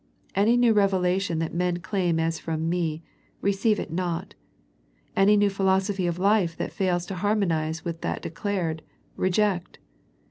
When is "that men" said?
1.41-1.77